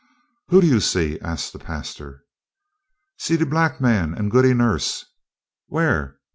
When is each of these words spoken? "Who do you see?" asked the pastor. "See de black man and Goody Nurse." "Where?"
"Who 0.47 0.61
do 0.61 0.67
you 0.67 0.79
see?" 0.79 1.19
asked 1.19 1.53
the 1.53 1.59
pastor. 1.59 2.23
"See 3.19 3.37
de 3.37 3.45
black 3.45 3.79
man 3.79 4.15
and 4.15 4.31
Goody 4.31 4.55
Nurse." 4.55 5.05
"Where?" 5.67 6.17